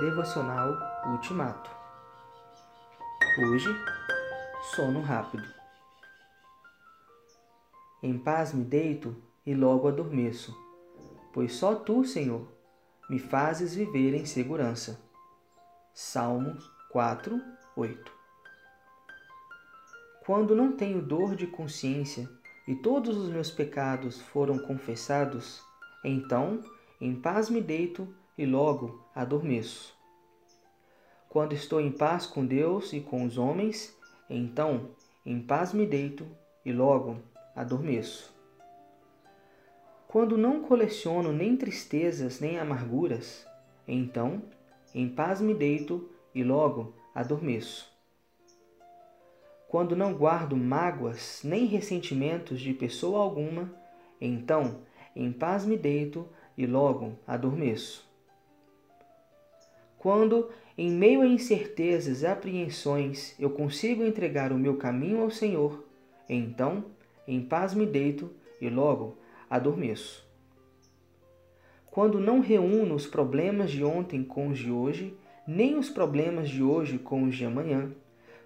Devocional 0.00 0.76
Ultimato. 1.06 1.70
Hoje, 3.38 3.68
sono 4.74 5.00
rápido. 5.00 5.48
Em 8.02 8.18
paz 8.18 8.52
me 8.52 8.62
deito 8.62 9.16
e 9.46 9.54
logo 9.54 9.88
adormeço, 9.88 10.54
pois 11.32 11.54
só 11.54 11.74
tu, 11.74 12.04
Senhor, 12.04 12.46
me 13.08 13.18
fazes 13.18 13.74
viver 13.74 14.14
em 14.14 14.26
segurança. 14.26 15.00
Salmos 15.94 16.70
4, 16.90 17.40
8. 17.74 18.12
Quando 20.26 20.54
não 20.54 20.76
tenho 20.76 21.00
dor 21.00 21.34
de 21.34 21.46
consciência 21.46 22.28
e 22.68 22.74
todos 22.74 23.16
os 23.16 23.30
meus 23.30 23.50
pecados 23.50 24.20
foram 24.20 24.58
confessados, 24.58 25.62
então 26.04 26.62
em 27.00 27.18
paz 27.18 27.48
me 27.48 27.62
deito 27.62 28.06
e 28.36 28.44
logo 28.44 29.02
adormeço. 29.14 29.95
Quando 31.36 31.52
estou 31.52 31.82
em 31.82 31.92
paz 31.92 32.24
com 32.24 32.46
Deus 32.46 32.94
e 32.94 33.00
com 33.02 33.22
os 33.22 33.36
homens, 33.36 33.94
então 34.30 34.88
em 35.22 35.38
paz 35.38 35.74
me 35.74 35.84
deito 35.84 36.26
e 36.64 36.72
logo 36.72 37.18
adormeço. 37.54 38.34
Quando 40.08 40.38
não 40.38 40.62
coleciono 40.62 41.34
nem 41.34 41.54
tristezas 41.54 42.40
nem 42.40 42.58
amarguras, 42.58 43.46
então 43.86 44.44
em 44.94 45.10
paz 45.10 45.42
me 45.42 45.52
deito 45.52 46.08
e 46.34 46.42
logo 46.42 46.94
adormeço. 47.14 47.94
Quando 49.68 49.94
não 49.94 50.14
guardo 50.14 50.56
mágoas 50.56 51.42
nem 51.44 51.66
ressentimentos 51.66 52.62
de 52.62 52.72
pessoa 52.72 53.20
alguma, 53.20 53.70
então 54.18 54.80
em 55.14 55.30
paz 55.30 55.66
me 55.66 55.76
deito 55.76 56.26
e 56.56 56.66
logo 56.66 57.12
adormeço. 57.26 58.05
Quando, 60.06 60.50
em 60.78 60.88
meio 60.88 61.20
a 61.20 61.26
incertezas 61.26 62.22
e 62.22 62.26
apreensões, 62.28 63.34
eu 63.40 63.50
consigo 63.50 64.04
entregar 64.04 64.52
o 64.52 64.56
meu 64.56 64.76
caminho 64.76 65.20
ao 65.20 65.30
Senhor, 65.30 65.84
então, 66.28 66.84
em 67.26 67.40
paz 67.40 67.74
me 67.74 67.84
deito 67.84 68.30
e 68.60 68.68
logo 68.68 69.16
adormeço. 69.50 70.24
Quando 71.86 72.20
não 72.20 72.38
reúno 72.38 72.94
os 72.94 73.04
problemas 73.04 73.72
de 73.72 73.82
ontem 73.82 74.22
com 74.22 74.46
os 74.46 74.60
de 74.60 74.70
hoje, 74.70 75.12
nem 75.44 75.76
os 75.76 75.90
problemas 75.90 76.48
de 76.48 76.62
hoje 76.62 77.00
com 77.00 77.24
os 77.24 77.34
de 77.34 77.44
amanhã, 77.44 77.90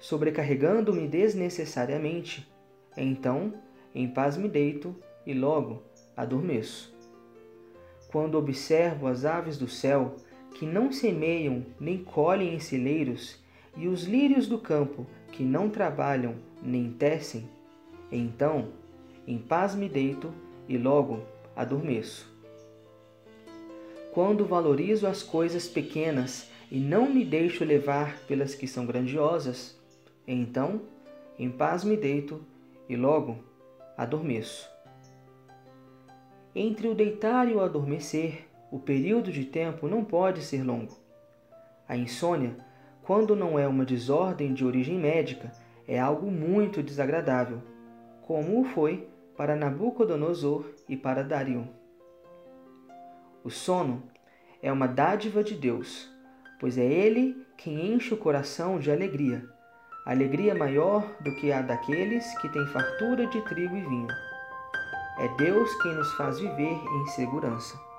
sobrecarregando-me 0.00 1.06
desnecessariamente, 1.06 2.52
então, 2.96 3.54
em 3.94 4.08
paz 4.08 4.36
me 4.36 4.48
deito 4.48 4.92
e 5.24 5.32
logo 5.32 5.84
adormeço. 6.16 6.92
Quando 8.10 8.36
observo 8.36 9.06
as 9.06 9.24
aves 9.24 9.56
do 9.56 9.68
céu, 9.68 10.16
que 10.54 10.64
não 10.64 10.90
semeiam 10.92 11.64
nem 11.78 12.02
colhem 12.02 12.54
em 12.54 12.58
celeiros, 12.58 13.42
e 13.76 13.88
os 13.88 14.04
lírios 14.04 14.46
do 14.46 14.58
campo, 14.58 15.06
que 15.32 15.42
não 15.42 15.68
trabalham 15.68 16.36
nem 16.62 16.90
tecem, 16.92 17.48
então 18.10 18.68
em 19.26 19.36
paz 19.36 19.74
me 19.74 19.88
deito 19.88 20.32
e 20.68 20.78
logo 20.78 21.22
adormeço. 21.56 22.32
Quando 24.12 24.46
valorizo 24.46 25.08
as 25.08 25.22
coisas 25.22 25.66
pequenas 25.66 26.48
e 26.70 26.78
não 26.78 27.12
me 27.12 27.24
deixo 27.24 27.64
levar 27.64 28.18
pelas 28.28 28.54
que 28.54 28.68
são 28.68 28.86
grandiosas, 28.86 29.76
então 30.26 30.82
em 31.36 31.50
paz 31.50 31.82
me 31.82 31.96
deito 31.96 32.40
e 32.88 32.94
logo 32.94 33.38
adormeço. 33.96 34.70
Entre 36.54 36.86
o 36.86 36.94
deitar 36.94 37.48
e 37.48 37.54
o 37.54 37.60
adormecer, 37.60 38.46
o 38.74 38.78
período 38.80 39.30
de 39.30 39.44
tempo 39.44 39.86
não 39.86 40.04
pode 40.04 40.42
ser 40.42 40.64
longo. 40.64 40.96
A 41.88 41.96
insônia, 41.96 42.56
quando 43.04 43.36
não 43.36 43.56
é 43.56 43.68
uma 43.68 43.84
desordem 43.84 44.52
de 44.52 44.64
origem 44.64 44.98
médica, 44.98 45.52
é 45.86 46.00
algo 46.00 46.28
muito 46.28 46.82
desagradável, 46.82 47.62
como 48.22 48.60
o 48.60 48.64
foi 48.64 49.08
para 49.36 49.54
Nabucodonosor 49.54 50.64
e 50.88 50.96
para 50.96 51.22
Dario. 51.22 51.68
O 53.44 53.48
sono 53.48 54.02
é 54.60 54.72
uma 54.72 54.88
dádiva 54.88 55.44
de 55.44 55.54
Deus, 55.54 56.12
pois 56.58 56.76
é 56.76 56.84
Ele 56.84 57.46
quem 57.56 57.94
enche 57.94 58.12
o 58.12 58.16
coração 58.16 58.80
de 58.80 58.90
alegria, 58.90 59.48
alegria 60.04 60.52
maior 60.52 61.16
do 61.20 61.32
que 61.36 61.52
a 61.52 61.62
daqueles 61.62 62.36
que 62.38 62.48
têm 62.48 62.66
fartura 62.66 63.24
de 63.28 63.40
trigo 63.42 63.76
e 63.76 63.82
vinho. 63.82 64.08
É 65.20 65.28
Deus 65.36 65.72
quem 65.80 65.94
nos 65.94 66.12
faz 66.14 66.40
viver 66.40 66.74
em 66.74 67.06
segurança. 67.06 67.93